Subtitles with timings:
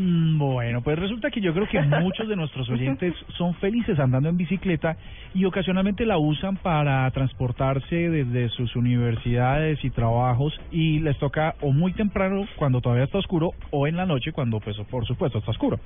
[0.00, 4.36] Bueno, pues resulta que yo creo que muchos de nuestros oyentes son felices andando en
[4.36, 4.96] bicicleta
[5.34, 11.72] y ocasionalmente la usan para transportarse desde sus universidades y trabajos y les toca o
[11.72, 15.50] muy temprano cuando todavía está oscuro o en la noche cuando pues por supuesto está
[15.50, 15.80] oscuro.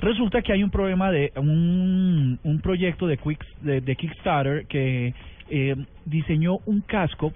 [0.00, 5.12] Resulta que hay un problema de un, un proyecto de, Quick, de, de Kickstarter que
[5.48, 5.74] eh,
[6.04, 7.32] diseñó un casco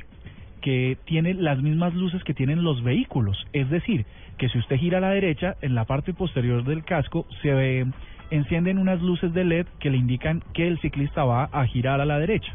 [0.65, 3.37] que tiene las mismas luces que tienen los vehículos.
[3.53, 4.07] Es decir,
[4.39, 7.87] que si usted gira a la derecha, en la parte posterior del casco se ve-
[8.31, 12.07] encienden unas luces de LED que le indican que el ciclista va a girar a
[12.07, 12.51] la derecha.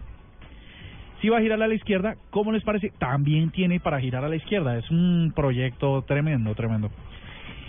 [1.21, 2.91] Si va a girar a la izquierda, ¿cómo les parece?
[2.97, 4.75] También tiene para girar a la izquierda.
[4.79, 6.89] Es un proyecto tremendo, tremendo.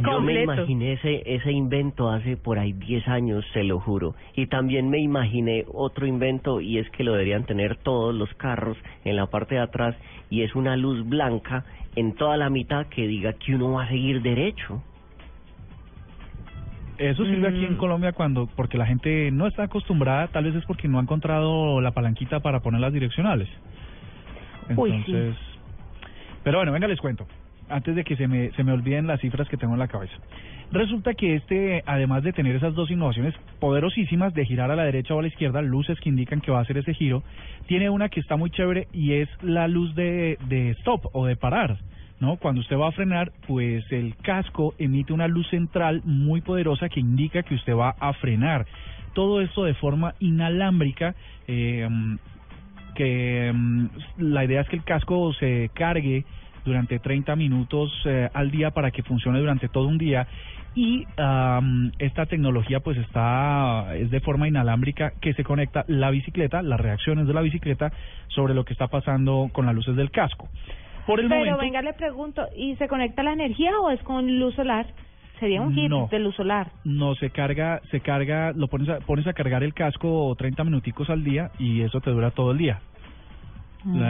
[0.02, 4.14] Yo me imaginé ese, ese invento hace por ahí 10 años, se lo juro.
[4.34, 8.76] Y también me imaginé otro invento y es que lo deberían tener todos los carros
[9.04, 9.96] en la parte de atrás
[10.30, 11.64] y es una luz blanca
[11.96, 14.82] en toda la mitad que diga que uno va a seguir derecho.
[16.98, 17.78] Eso sirve aquí en Mm.
[17.78, 21.80] Colombia cuando, porque la gente no está acostumbrada, tal vez es porque no ha encontrado
[21.80, 23.48] la palanquita para poner las direccionales.
[24.76, 24.96] Uy, sí.
[25.06, 25.36] Entonces,
[26.44, 27.26] pero bueno, venga, les cuento,
[27.70, 30.14] antes de que se me, se me olviden las cifras que tengo en la cabeza.
[30.72, 35.14] Resulta que este, además de tener esas dos innovaciones poderosísimas de girar a la derecha
[35.14, 37.22] o a la izquierda, luces que indican que va a hacer ese giro,
[37.66, 41.36] tiene una que está muy chévere y es la luz de, de stop o de
[41.36, 41.78] parar.
[42.20, 42.36] ¿no?
[42.36, 47.00] Cuando usted va a frenar, pues el casco emite una luz central muy poderosa que
[47.00, 48.66] indica que usted va a frenar.
[49.14, 51.14] Todo esto de forma inalámbrica,
[51.48, 51.88] eh,
[52.94, 53.86] que mm,
[54.18, 56.24] la idea es que el casco se cargue
[56.64, 60.26] durante 30 minutos eh, al día para que funcione durante todo un día
[60.74, 66.62] y am, esta tecnología pues está es de forma inalámbrica que se conecta la bicicleta,
[66.62, 67.92] las reacciones de la bicicleta
[68.28, 70.48] sobre lo que está pasando con las luces del casco.
[71.06, 74.38] Por el Pero momento, venga, le pregunto, ¿y se conecta la energía o es con
[74.38, 74.86] luz solar?
[75.40, 76.06] Sería un No.
[76.10, 76.70] de luz solar.
[76.84, 81.08] No, se carga, se carga, lo pones a, pones a cargar el casco 30 minuticos
[81.08, 82.80] al día y eso te dura todo el día.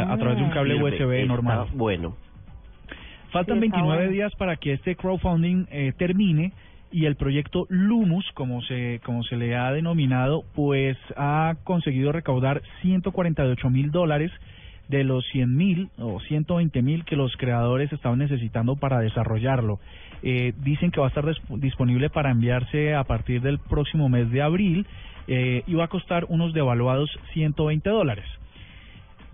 [0.09, 1.67] A través de un cable Sirve, USB está normal.
[1.75, 2.17] Bueno,
[3.31, 4.13] Faltan Sí, está 29 bueno.
[4.13, 6.53] días para que este crowdfunding eh, termine
[6.93, 12.63] y el proyecto Lumus, como se, como se le ha denominado, pues ha conseguido recaudar
[12.83, 14.33] 148 mil dólares
[14.89, 19.79] de los 100 mil o 120 mil que los creadores estaban necesitando para desarrollarlo.
[20.23, 21.25] Eh, dicen que va a estar
[21.57, 24.87] disponible para enviarse a partir del próximo mes de abril
[25.29, 28.27] eh, y va a costar unos devaluados 120 dólares.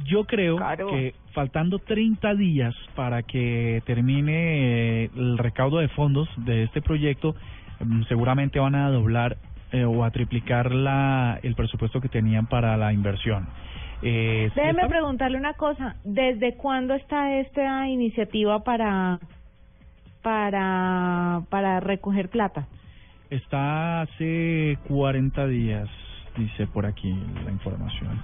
[0.04, 0.58] Yo creo
[0.90, 7.34] que faltando 30 días para que termine eh, el recaudo de fondos de este proyecto,
[7.84, 9.36] mm, seguramente van a doblar
[9.72, 13.46] eh, o a triplicar la, el presupuesto que tenían para la inversión.
[14.02, 19.18] Eh, Déjeme está- preguntarle una cosa, ¿desde cuándo está esta iniciativa para
[20.22, 22.66] para para recoger plata?
[23.30, 25.88] Está hace 40 días,
[26.36, 27.12] dice por aquí
[27.44, 28.20] la información.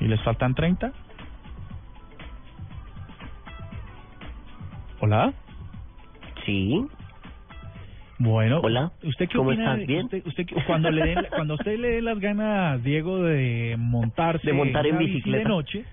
[0.00, 0.92] ¿Y les faltan 30?
[5.00, 5.32] Hola.
[6.44, 6.86] sí.
[8.18, 9.64] Bueno, Hola, ¿usted qué ¿cómo opina?
[9.74, 9.78] estás?
[9.80, 10.04] de- ¿Bien?
[10.06, 14.54] Usted, usted cuando le den, cuando usted le dé las ganas, Diego, de montarse De
[14.54, 15.38] montar en bici bicicleta.
[15.42, 15.84] de noche,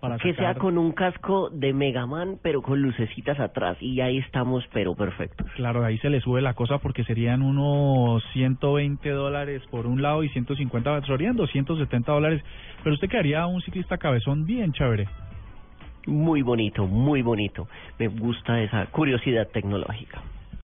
[0.00, 3.76] para que sea con un casco de Megaman, pero con lucecitas atrás.
[3.80, 5.46] Y ahí estamos, pero perfectos.
[5.56, 10.22] Claro, ahí se le sube la cosa porque serían unos 120 dólares por un lado
[10.22, 12.42] y 150, serían 270 dólares.
[12.82, 15.08] Pero usted quedaría un ciclista cabezón bien chévere.
[16.06, 17.68] Muy bonito, muy bonito.
[17.98, 20.20] Me gusta esa curiosidad tecnológica.